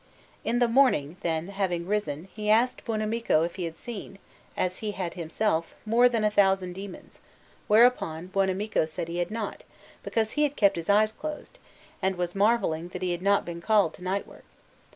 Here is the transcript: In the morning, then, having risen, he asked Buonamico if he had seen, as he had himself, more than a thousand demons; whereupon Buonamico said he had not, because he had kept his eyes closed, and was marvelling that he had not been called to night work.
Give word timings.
In 0.43 0.57
the 0.57 0.67
morning, 0.67 1.17
then, 1.21 1.49
having 1.49 1.85
risen, 1.85 2.27
he 2.33 2.49
asked 2.49 2.83
Buonamico 2.85 3.45
if 3.45 3.57
he 3.57 3.65
had 3.65 3.77
seen, 3.77 4.17
as 4.57 4.77
he 4.77 4.93
had 4.93 5.13
himself, 5.13 5.75
more 5.85 6.09
than 6.09 6.23
a 6.23 6.31
thousand 6.31 6.73
demons; 6.73 7.19
whereupon 7.67 8.27
Buonamico 8.29 8.87
said 8.89 9.07
he 9.07 9.19
had 9.19 9.29
not, 9.29 9.63
because 10.01 10.31
he 10.31 10.41
had 10.41 10.55
kept 10.55 10.75
his 10.75 10.89
eyes 10.89 11.11
closed, 11.11 11.59
and 12.01 12.15
was 12.15 12.33
marvelling 12.33 12.87
that 12.87 13.03
he 13.03 13.11
had 13.11 13.21
not 13.21 13.45
been 13.45 13.61
called 13.61 13.93
to 13.93 14.03
night 14.03 14.25
work. 14.25 14.45